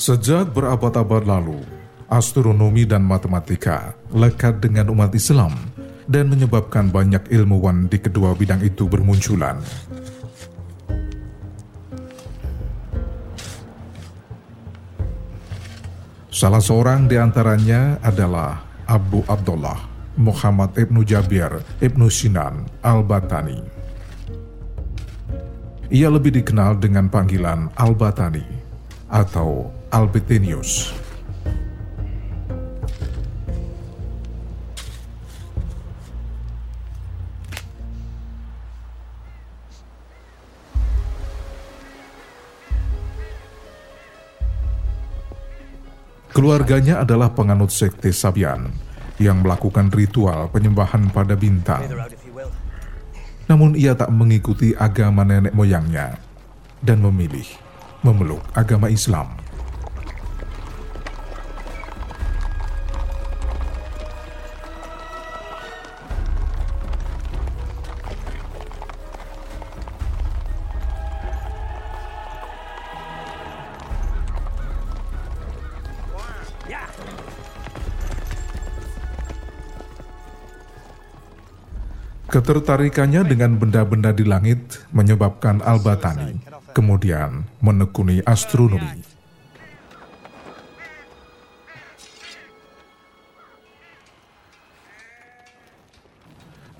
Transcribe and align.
Sejak 0.00 0.56
berabad-abad 0.56 1.28
lalu, 1.28 1.60
astronomi 2.08 2.88
dan 2.88 3.04
matematika 3.04 3.92
lekat 4.08 4.56
dengan 4.56 4.88
umat 4.96 5.12
Islam 5.12 5.52
dan 6.08 6.32
menyebabkan 6.32 6.88
banyak 6.88 7.28
ilmuwan 7.28 7.84
di 7.84 8.00
kedua 8.00 8.32
bidang 8.32 8.64
itu 8.64 8.88
bermunculan. 8.88 9.60
Salah 16.32 16.64
seorang 16.64 17.04
di 17.04 17.20
antaranya 17.20 18.00
adalah 18.00 18.64
Abu 18.88 19.20
Abdullah 19.28 19.84
Muhammad 20.16 20.80
ibnu 20.80 21.04
Jabir 21.04 21.60
ibnu 21.84 22.08
Sinan 22.08 22.64
al-Batani. 22.80 23.60
Ia 25.92 26.08
lebih 26.08 26.40
dikenal 26.40 26.80
dengan 26.80 27.12
panggilan 27.12 27.68
Al-Batani 27.76 28.46
atau 29.12 29.79
Albetinius. 29.90 30.94
Keluarganya 46.30 47.02
adalah 47.02 47.34
penganut 47.34 47.74
sekte 47.74 48.14
Sabian 48.14 48.70
yang 49.18 49.42
melakukan 49.42 49.90
ritual 49.90 50.46
penyembahan 50.54 51.10
pada 51.10 51.34
bintang. 51.34 51.82
Namun 53.50 53.74
ia 53.74 53.98
tak 53.98 54.14
mengikuti 54.14 54.70
agama 54.78 55.26
nenek 55.26 55.50
moyangnya 55.50 56.14
dan 56.78 57.02
memilih 57.02 57.44
memeluk 58.06 58.46
agama 58.54 58.86
Islam. 58.86 59.49
Ketertarikannya 82.30 83.26
dengan 83.26 83.58
benda-benda 83.58 84.14
di 84.14 84.22
langit 84.22 84.86
menyebabkan 84.94 85.58
Al-Batani 85.66 86.38
kemudian 86.70 87.42
menekuni 87.58 88.22
astronomi. 88.22 89.02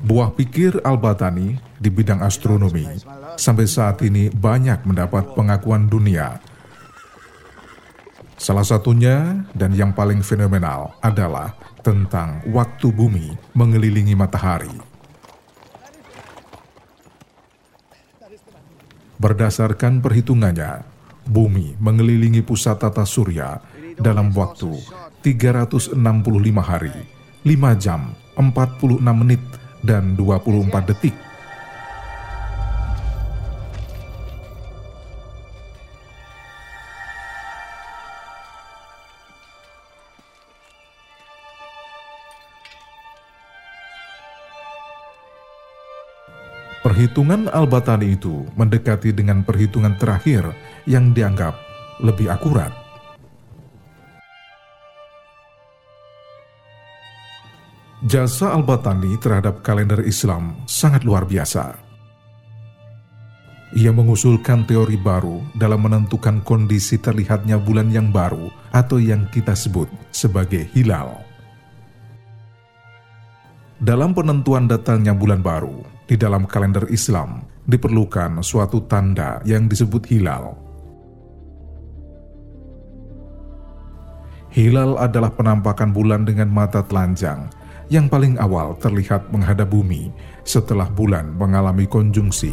Buah 0.01 0.31
pikir 0.39 0.81
Al-Batani 0.87 1.59
di 1.83 1.91
bidang 1.91 2.23
astronomi 2.23 2.87
sampai 3.35 3.67
saat 3.67 4.01
ini 4.07 4.31
banyak 4.31 4.87
mendapat 4.87 5.35
pengakuan 5.35 5.91
dunia. 5.91 6.39
Salah 8.41 8.65
satunya 8.65 9.45
dan 9.53 9.77
yang 9.77 9.93
paling 9.93 10.25
fenomenal 10.25 10.97
adalah 11.05 11.53
tentang 11.85 12.41
waktu 12.49 12.89
bumi 12.89 13.37
mengelilingi 13.53 14.17
matahari. 14.17 14.90
Berdasarkan 19.21 20.01
perhitungannya, 20.01 20.81
bumi 21.29 21.77
mengelilingi 21.77 22.41
pusat 22.41 22.81
tata 22.81 23.05
surya 23.05 23.61
dalam 24.01 24.33
waktu 24.33 24.73
365 25.21 26.01
hari, 26.65 26.97
5 27.45 27.77
jam, 27.77 28.17
46 28.41 28.97
menit, 29.13 29.45
dan 29.85 30.17
24 30.17 30.89
detik. 30.89 31.13
Perhitungan 46.81 47.53
Al-Batani 47.53 48.17
itu 48.17 48.49
mendekati 48.57 49.13
dengan 49.13 49.45
perhitungan 49.45 50.01
terakhir 50.01 50.49
yang 50.89 51.13
dianggap 51.13 51.53
lebih 52.01 52.33
akurat. 52.33 52.73
Jasa 58.01 58.57
Al-Batani 58.57 59.21
terhadap 59.21 59.61
kalender 59.61 60.01
Islam 60.09 60.57
sangat 60.65 61.05
luar 61.05 61.29
biasa. 61.29 61.77
Ia 63.77 63.93
mengusulkan 63.93 64.65
teori 64.65 64.97
baru 64.97 65.45
dalam 65.53 65.85
menentukan 65.85 66.41
kondisi 66.41 66.97
terlihatnya 66.97 67.61
bulan 67.61 67.93
yang 67.93 68.09
baru 68.09 68.49
atau 68.73 68.97
yang 68.97 69.29
kita 69.29 69.53
sebut 69.53 69.87
sebagai 70.11 70.65
hilal. 70.73 71.30
Dalam 73.81 74.13
penentuan 74.13 74.69
datangnya 74.69 75.17
bulan 75.17 75.41
baru, 75.41 75.81
di 76.05 76.13
dalam 76.13 76.45
kalender 76.45 76.85
Islam 76.93 77.49
diperlukan 77.65 78.45
suatu 78.45 78.85
tanda 78.85 79.41
yang 79.49 79.73
disebut 79.73 80.05
hilal. 80.05 80.53
Hilal 84.53 85.01
adalah 85.01 85.33
penampakan 85.33 85.97
bulan 85.97 86.29
dengan 86.29 86.53
mata 86.53 86.85
telanjang 86.85 87.49
yang 87.89 88.05
paling 88.05 88.37
awal 88.37 88.77
terlihat 88.77 89.33
menghadap 89.33 89.73
bumi 89.73 90.13
setelah 90.45 90.93
bulan 90.93 91.33
mengalami 91.41 91.89
konjungsi. 91.89 92.53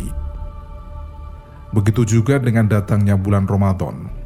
Begitu 1.75 2.07
juga 2.07 2.39
dengan 2.39 2.71
datangnya 2.71 3.19
bulan 3.19 3.43
Ramadan 3.43 4.16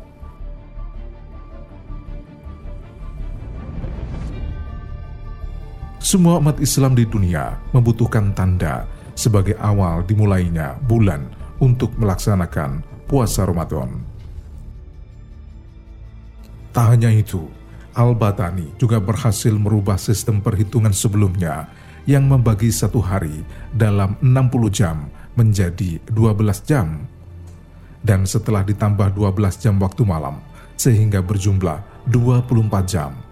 Semua 6.12 6.44
umat 6.44 6.60
Islam 6.60 6.92
di 6.92 7.08
dunia 7.08 7.56
membutuhkan 7.72 8.36
tanda 8.36 8.84
sebagai 9.16 9.56
awal 9.64 10.04
dimulainya 10.04 10.76
bulan 10.84 11.24
untuk 11.64 11.96
melaksanakan 11.96 12.84
puasa 13.08 13.48
Ramadan. 13.48 13.96
Tak 16.76 16.84
hanya 16.92 17.08
itu, 17.16 17.48
Al-Batani 17.96 18.76
juga 18.76 19.00
berhasil 19.00 19.56
merubah 19.56 19.96
sistem 19.96 20.44
perhitungan 20.44 20.92
sebelumnya 20.92 21.72
yang 22.04 22.28
membagi 22.28 22.76
satu 22.76 23.00
hari 23.00 23.48
dalam 23.72 24.20
60 24.20 24.68
jam 24.68 25.08
menjadi 25.40 25.96
12 26.12 26.60
jam. 26.68 27.08
Dan 28.04 28.28
setelah 28.28 28.68
ditambah 28.68 29.16
12 29.16 29.64
jam 29.64 29.80
waktu 29.80 30.04
malam, 30.04 30.44
sehingga 30.76 31.24
berjumlah 31.24 31.80
24 32.12 32.84
jam. 32.84 33.31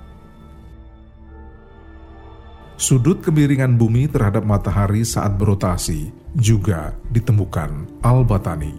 Sudut 2.80 3.20
kemiringan 3.20 3.76
bumi 3.76 4.08
terhadap 4.08 4.48
matahari 4.48 5.04
saat 5.04 5.36
berotasi 5.36 6.16
juga 6.32 6.96
ditemukan 7.12 8.00
Al-Batani. 8.00 8.72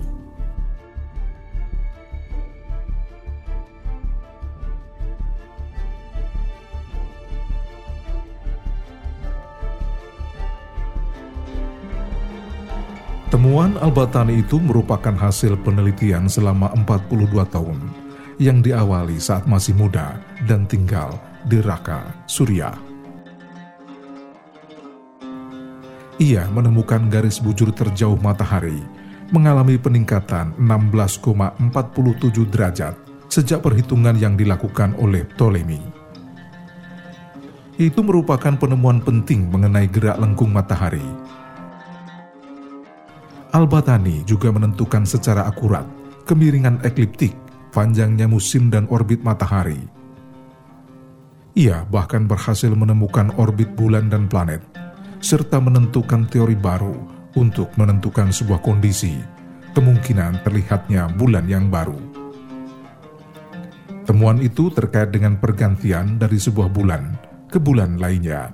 Temuan 13.29 13.77
Al-Batani 13.85 14.41
itu 14.41 14.57
merupakan 14.57 15.13
hasil 15.13 15.61
penelitian 15.61 16.25
selama 16.25 16.73
42 16.73 17.37
tahun 17.53 17.79
yang 18.41 18.65
diawali 18.65 19.21
saat 19.21 19.45
masih 19.45 19.77
muda 19.77 20.17
dan 20.49 20.65
tinggal 20.65 21.21
di 21.45 21.61
Raqqa, 21.61 22.25
Suriah. 22.25 22.90
Ia 26.21 26.45
menemukan 26.53 27.09
garis 27.09 27.41
bujur 27.41 27.73
terjauh 27.73 28.21
matahari 28.21 28.77
mengalami 29.33 29.81
peningkatan 29.81 30.53
16,47 30.61 31.57
derajat 32.53 32.95
sejak 33.33 33.65
perhitungan 33.65 34.13
yang 34.21 34.37
dilakukan 34.37 34.93
oleh 35.01 35.25
Ptolemy. 35.25 35.81
Itu 37.81 38.05
merupakan 38.05 38.53
penemuan 38.53 39.01
penting 39.01 39.49
mengenai 39.49 39.89
gerak 39.89 40.21
lengkung 40.21 40.53
matahari. 40.53 41.01
Al-Batani 43.57 44.21
juga 44.29 44.53
menentukan 44.53 45.09
secara 45.09 45.49
akurat 45.49 45.89
kemiringan 46.29 46.85
ekliptik, 46.85 47.33
panjangnya 47.73 48.29
musim 48.29 48.69
dan 48.69 48.85
orbit 48.93 49.25
matahari. 49.25 49.81
Ia 51.57 51.83
bahkan 51.89 52.29
berhasil 52.29 52.71
menemukan 52.71 53.33
orbit 53.41 53.73
bulan 53.73 54.13
dan 54.13 54.29
planet 54.29 54.70
serta 55.21 55.61
menentukan 55.61 56.27
teori 56.27 56.57
baru 56.57 56.97
untuk 57.37 57.71
menentukan 57.77 58.33
sebuah 58.33 58.65
kondisi, 58.65 59.21
kemungkinan 59.77 60.43
terlihatnya 60.43 61.13
bulan 61.15 61.47
yang 61.47 61.69
baru. 61.69 62.01
Temuan 64.09 64.43
itu 64.43 64.73
terkait 64.75 65.15
dengan 65.15 65.39
pergantian 65.39 66.19
dari 66.19 66.41
sebuah 66.41 66.73
bulan 66.73 67.15
ke 67.47 67.63
bulan 67.63 68.01
lainnya. 68.01 68.51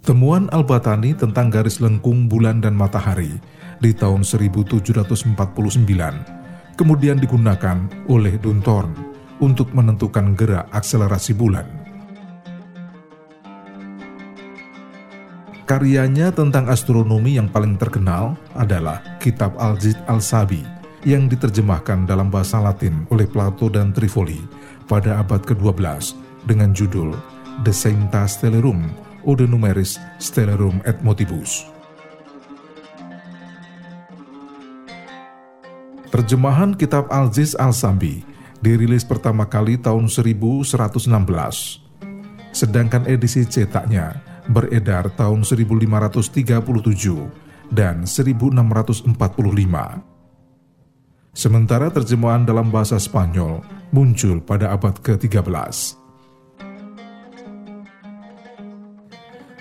Temuan 0.00 0.48
Al-Batani 0.50 1.12
tentang 1.12 1.52
garis 1.52 1.78
lengkung 1.78 2.26
bulan 2.26 2.64
dan 2.64 2.74
matahari 2.74 3.36
di 3.78 3.92
tahun 3.92 4.24
1749 4.24 6.39
kemudian 6.80 7.20
digunakan 7.20 7.76
oleh 8.08 8.40
Dunthorne 8.40 8.96
untuk 9.44 9.68
menentukan 9.76 10.32
gerak 10.32 10.64
akselerasi 10.72 11.36
bulan. 11.36 11.68
Karyanya 15.68 16.32
tentang 16.32 16.72
astronomi 16.72 17.36
yang 17.36 17.52
paling 17.52 17.76
terkenal 17.76 18.34
adalah 18.56 19.04
Kitab 19.20 19.54
Al-Jid 19.60 19.94
Al-Sabi 20.08 20.64
yang 21.04 21.28
diterjemahkan 21.28 22.08
dalam 22.08 22.32
bahasa 22.32 22.58
Latin 22.58 23.04
oleh 23.12 23.28
Plato 23.28 23.68
dan 23.68 23.92
Trifoli 23.92 24.40
pada 24.88 25.20
abad 25.20 25.44
ke-12 25.44 26.16
dengan 26.48 26.72
judul 26.72 27.14
De 27.62 27.70
Sancta 27.70 28.24
Stellarum 28.24 28.88
Ode 29.28 29.44
Numeris 29.44 30.00
Stellarum 30.16 30.80
et 30.88 30.96
Motibus. 31.04 31.79
Terjemahan 36.10 36.74
kitab 36.74 37.06
Al-Ziz 37.06 37.54
Al-Sambi 37.54 38.26
dirilis 38.58 39.06
pertama 39.06 39.46
kali 39.46 39.78
tahun 39.78 40.10
1116. 40.10 40.74
Sedangkan 42.50 43.06
edisi 43.06 43.46
cetaknya 43.46 44.18
beredar 44.50 45.06
tahun 45.14 45.46
1537 45.46 46.50
dan 47.70 48.02
1645. 48.02 49.06
Sementara 51.30 51.86
terjemahan 51.94 52.42
dalam 52.42 52.74
bahasa 52.74 52.98
Spanyol 52.98 53.62
muncul 53.94 54.42
pada 54.42 54.74
abad 54.74 54.98
ke-13. 54.98 55.94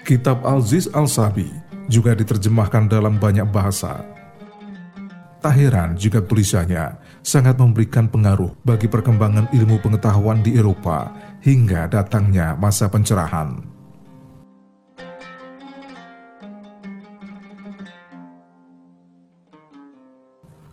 Kitab 0.01 0.41
Al-Ziz 0.41 0.89
Al-Sabi 0.89 1.45
juga 1.85 2.17
diterjemahkan 2.17 2.89
dalam 2.89 3.21
banyak 3.21 3.45
bahasa, 3.53 4.01
Tak 5.39 5.55
heran 5.55 5.95
jika 5.95 6.19
tulisannya 6.19 6.99
sangat 7.23 7.55
memberikan 7.55 8.11
pengaruh 8.11 8.59
bagi 8.67 8.91
perkembangan 8.91 9.47
ilmu 9.55 9.79
pengetahuan 9.79 10.43
di 10.43 10.59
Eropa 10.59 11.15
hingga 11.39 11.87
datangnya 11.87 12.59
masa 12.59 12.91
pencerahan. 12.91 13.55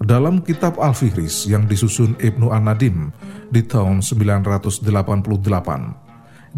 Dalam 0.03 0.43
kitab 0.43 0.83
Al-Fihris 0.83 1.47
yang 1.47 1.71
disusun 1.71 2.19
Ibnu 2.19 2.51
An-Nadim 2.51 3.15
di 3.55 3.63
tahun 3.63 4.03
988, 4.03 4.83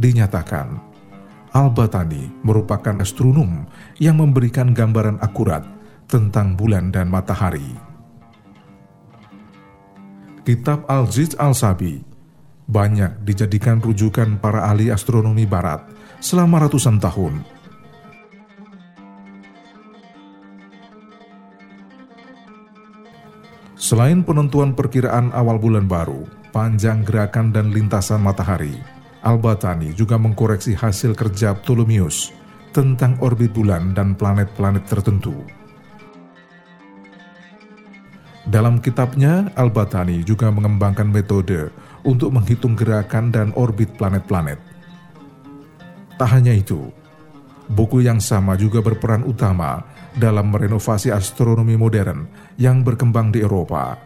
dinyatakan 0.01 0.81
Al-Batani 1.53 2.33
merupakan 2.41 3.05
astronom 3.05 3.69
yang 4.01 4.17
memberikan 4.17 4.73
gambaran 4.73 5.21
akurat 5.21 5.65
tentang 6.09 6.57
bulan 6.57 6.89
dan 6.89 7.13
matahari 7.13 7.88
Kitab 10.49 10.89
Al-Ziz 10.89 11.37
Al-Sabi 11.37 12.01
banyak 12.65 13.21
dijadikan 13.21 13.85
rujukan 13.85 14.41
para 14.41 14.65
ahli 14.65 14.89
astronomi 14.89 15.45
barat 15.45 15.85
selama 16.25 16.65
ratusan 16.65 16.97
tahun. 16.97 17.45
Selain 23.77 24.25
penentuan 24.25 24.73
perkiraan 24.73 25.37
awal 25.37 25.61
bulan 25.61 25.85
baru, 25.85 26.25
panjang 26.49 27.05
gerakan 27.05 27.53
dan 27.53 27.69
lintasan 27.69 28.25
matahari, 28.25 28.73
Al-Batani 29.21 29.93
juga 29.93 30.17
mengkoreksi 30.17 30.73
hasil 30.73 31.13
kerja 31.13 31.61
Ptolemeus 31.61 32.33
tentang 32.73 33.21
orbit 33.21 33.53
bulan 33.53 33.93
dan 33.93 34.17
planet-planet 34.17 34.89
tertentu. 34.89 35.45
Dalam 38.49 38.81
kitabnya, 38.81 39.53
Al-Batani 39.61 40.25
juga 40.25 40.49
mengembangkan 40.49 41.05
metode 41.05 41.69
untuk 42.01 42.33
menghitung 42.33 42.73
gerakan 42.73 43.29
dan 43.29 43.53
orbit 43.53 43.93
planet-planet. 44.01 44.57
Tak 46.17 46.29
hanya 46.33 46.57
itu, 46.57 46.89
buku 47.69 48.01
yang 48.01 48.25
sama 48.25 48.57
juga 48.57 48.81
berperan 48.81 49.29
utama 49.29 49.85
dalam 50.17 50.49
merenovasi 50.49 51.13
astronomi 51.13 51.77
modern 51.77 52.25
yang 52.57 52.81
berkembang 52.81 53.37
di 53.37 53.45
Eropa. 53.45 54.01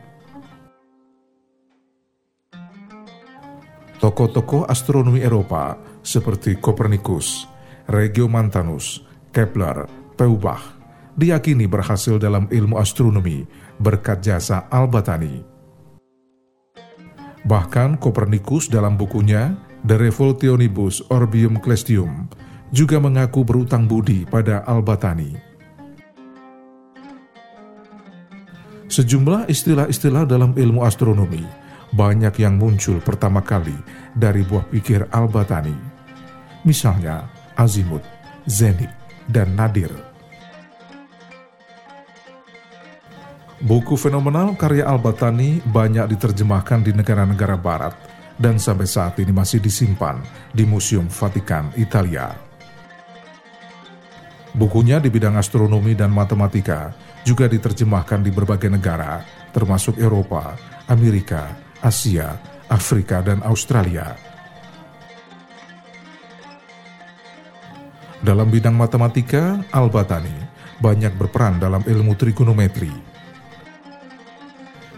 Tokoh-tokoh 4.02 4.66
astronomi 4.66 5.22
Eropa 5.22 5.78
seperti 6.02 6.58
Copernicus, 6.58 7.46
Regiomontanus, 7.86 9.06
Kepler, 9.30 9.86
Peubach, 10.18 10.81
diyakini 11.16 11.68
berhasil 11.68 12.16
dalam 12.16 12.48
ilmu 12.48 12.80
astronomi 12.80 13.44
berkat 13.80 14.24
jasa 14.24 14.68
Al-Batani. 14.72 15.44
Bahkan 17.42 17.98
Kopernikus 17.98 18.70
dalam 18.70 18.94
bukunya 18.94 19.58
De 19.82 19.98
Revolutionibus 19.98 21.02
Orbium 21.10 21.58
Celestium 21.58 22.30
juga 22.70 23.02
mengaku 23.02 23.42
berutang 23.42 23.90
budi 23.90 24.22
pada 24.22 24.62
Al-Batani. 24.62 25.34
Sejumlah 28.86 29.48
istilah-istilah 29.48 30.28
dalam 30.28 30.52
ilmu 30.54 30.84
astronomi 30.84 31.42
banyak 31.92 32.40
yang 32.40 32.56
muncul 32.56 33.00
pertama 33.04 33.44
kali 33.44 33.76
dari 34.16 34.44
buah 34.44 34.68
pikir 34.68 35.08
Al-Batani. 35.10 35.74
Misalnya 36.62 37.26
azimut, 37.58 38.04
zenit, 38.46 38.92
dan 39.28 39.52
nadir. 39.58 40.11
Buku 43.62 43.94
fenomenal 43.94 44.58
karya 44.58 44.90
Al-Batani 44.90 45.62
banyak 45.62 46.10
diterjemahkan 46.10 46.82
di 46.82 46.90
negara-negara 46.98 47.54
barat 47.54 47.94
dan 48.34 48.58
sampai 48.58 48.90
saat 48.90 49.22
ini 49.22 49.30
masih 49.30 49.62
disimpan 49.62 50.18
di 50.50 50.66
Museum 50.66 51.06
Vatikan, 51.06 51.70
Italia. 51.78 52.34
Bukunya 54.50 54.98
di 54.98 55.14
bidang 55.14 55.38
astronomi 55.38 55.94
dan 55.94 56.10
matematika 56.10 56.90
juga 57.22 57.46
diterjemahkan 57.46 58.26
di 58.26 58.34
berbagai 58.34 58.66
negara, 58.66 59.22
termasuk 59.54 59.94
Eropa, 59.94 60.58
Amerika, 60.90 61.54
Asia, 61.78 62.34
Afrika, 62.66 63.22
dan 63.22 63.46
Australia. 63.46 64.10
Dalam 68.18 68.50
bidang 68.50 68.74
matematika, 68.74 69.62
Al-Batani 69.70 70.50
banyak 70.82 71.14
berperan 71.14 71.62
dalam 71.62 71.86
ilmu 71.86 72.18
trigonometri, 72.18 73.11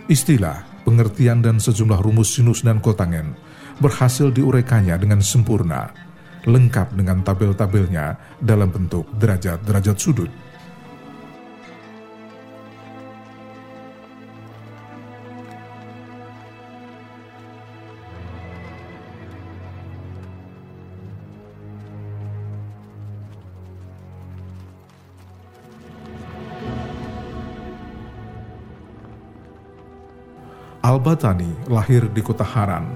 Istilah, 0.04 0.84
pengertian 0.84 1.40
dan 1.40 1.56
sejumlah 1.56 2.04
rumus 2.04 2.37
sinus 2.37 2.61
dan 2.61 2.76
kotangen 2.76 3.32
berhasil 3.80 4.28
diurekannya 4.28 4.92
dengan 5.00 5.25
sempurna, 5.25 5.88
lengkap 6.44 6.92
dengan 6.92 7.25
tabel-tabelnya 7.25 8.37
dalam 8.37 8.68
bentuk 8.68 9.08
derajat-derajat 9.16 9.96
sudut. 9.96 10.28
Al-Batani 31.04 31.68
lahir 31.68 32.08
di 32.08 32.25
kota 32.25 32.40
Haran, 32.40 32.88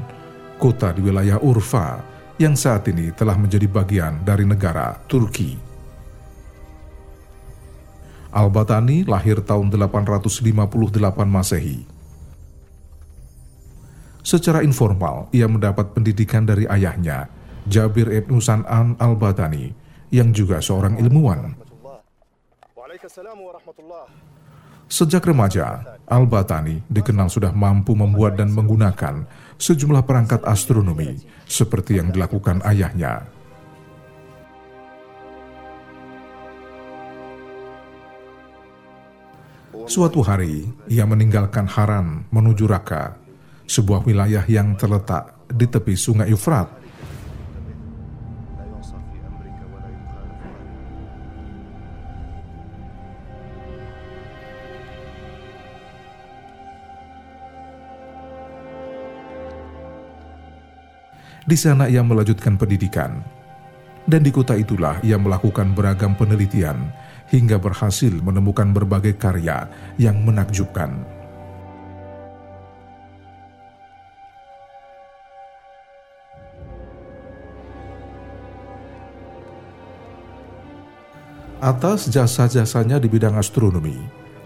kota 0.57 0.97
di 0.97 1.05
wilayah 1.05 1.37
Urfa 1.45 2.01
yang 2.41 2.57
saat 2.57 2.89
ini 2.89 3.13
telah 3.13 3.37
menjadi 3.37 3.69
bagian 3.69 4.25
dari 4.25 4.49
negara 4.49 4.97
Turki. 5.05 5.53
Al-Batani 8.33 9.05
lahir 9.05 9.45
tahun 9.45 9.69
858 9.69 10.25
Masehi. 11.29 11.85
Secara 14.25 14.65
informal, 14.65 15.29
ia 15.29 15.45
mendapat 15.45 15.93
pendidikan 15.93 16.49
dari 16.49 16.65
ayahnya, 16.65 17.29
Jabir 17.69 18.09
ibn 18.09 18.41
San'an 18.41 18.97
Al-Batani, 18.97 19.77
yang 20.09 20.33
juga 20.33 20.65
seorang 20.65 20.97
ilmuwan. 20.97 21.61
Sejak 24.89 25.29
remaja, 25.29 25.85
Al-Batani 26.09 26.81
dikenal 26.89 27.29
sudah 27.29 27.53
mampu 27.53 27.93
membuat 27.93 28.41
dan 28.41 28.49
menggunakan 28.57 29.29
sejumlah 29.61 30.01
perangkat 30.09 30.41
astronomi 30.49 31.21
seperti 31.45 32.01
yang 32.01 32.09
dilakukan 32.09 32.65
ayahnya. 32.65 33.29
Suatu 39.85 40.25
hari, 40.25 40.65
ia 40.89 41.05
meninggalkan 41.05 41.69
Haran 41.69 42.25
menuju 42.33 42.65
Raka, 42.65 43.13
sebuah 43.69 44.09
wilayah 44.09 44.45
yang 44.49 44.73
terletak 44.81 45.37
di 45.53 45.69
tepi 45.69 45.93
sungai 45.97 46.33
Efrat. 46.33 46.78
Di 61.49 61.57
sana 61.57 61.89
ia 61.89 62.05
melanjutkan 62.05 62.61
pendidikan, 62.61 63.25
dan 64.05 64.21
di 64.21 64.29
kota 64.29 64.53
itulah 64.53 65.01
ia 65.01 65.17
melakukan 65.17 65.73
beragam 65.73 66.13
penelitian 66.13 66.93
hingga 67.33 67.57
berhasil 67.57 68.13
menemukan 68.21 68.69
berbagai 68.69 69.17
karya 69.17 69.65
yang 69.97 70.21
menakjubkan. 70.29 70.93
Atas 81.65 82.13
jasa-jasanya 82.13 83.01
di 83.01 83.09
bidang 83.09 83.41
astronomi, 83.41 83.97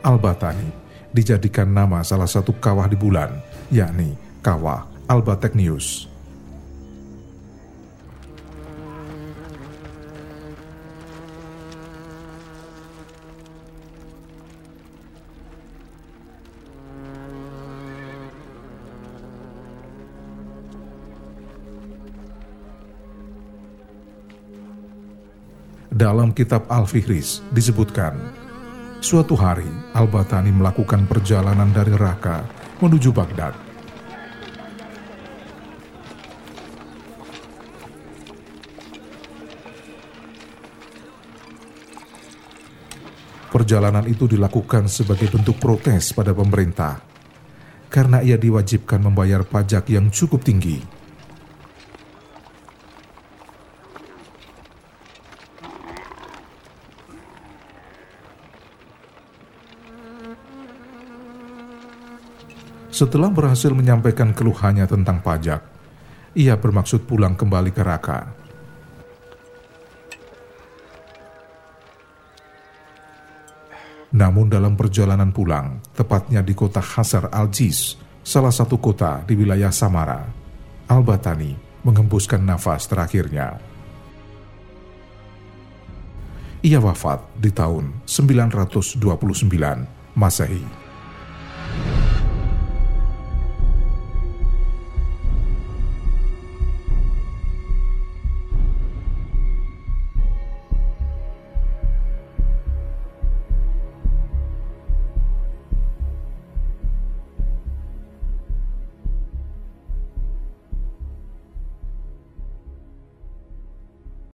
Al-Batani 0.06 0.71
dijadikan 1.11 1.66
nama 1.66 2.06
salah 2.06 2.30
satu 2.30 2.54
kawah 2.62 2.87
di 2.87 2.94
bulan, 2.94 3.42
yakni 3.75 4.14
Kawah 4.38 4.87
Albategnius. 5.11 6.12
Dalam 26.02 26.35
kitab 26.35 26.66
Al-Fihris 26.66 27.47
disebutkan, 27.54 28.18
suatu 28.99 29.38
hari 29.38 29.71
Al-Batani 29.94 30.50
melakukan 30.50 31.06
perjalanan 31.06 31.71
dari 31.71 31.94
Raqqa 31.94 32.42
menuju 32.82 33.14
Baghdad. 33.14 33.54
Perjalanan 43.54 44.02
itu 44.11 44.26
dilakukan 44.26 44.90
sebagai 44.90 45.30
bentuk 45.30 45.62
protes 45.62 46.11
pada 46.11 46.35
pemerintah 46.35 46.99
karena 47.87 48.18
ia 48.26 48.35
diwajibkan 48.35 49.06
membayar 49.06 49.47
pajak 49.47 49.87
yang 49.87 50.11
cukup 50.11 50.42
tinggi 50.42 50.82
Setelah 63.02 63.35
berhasil 63.35 63.75
menyampaikan 63.75 64.30
keluhannya 64.30 64.87
tentang 64.87 65.18
pajak, 65.26 65.59
ia 66.38 66.54
bermaksud 66.54 67.02
pulang 67.02 67.35
kembali 67.35 67.75
ke 67.75 67.82
Raka. 67.82 68.30
Namun 74.14 74.47
dalam 74.47 74.78
perjalanan 74.78 75.35
pulang, 75.35 75.82
tepatnya 75.99 76.47
di 76.47 76.54
kota 76.54 76.78
Hasar 76.78 77.26
al-Jiz, 77.35 77.99
salah 78.23 78.54
satu 78.54 78.78
kota 78.78 79.26
di 79.26 79.35
wilayah 79.35 79.75
Samara, 79.75 80.23
Al-Batani 80.87 81.82
mengembuskan 81.82 82.47
nafas 82.47 82.87
terakhirnya. 82.87 83.59
Ia 86.62 86.78
wafat 86.78 87.18
di 87.35 87.50
tahun 87.50 88.06
929 88.06 89.02
Masehi. 90.14 90.82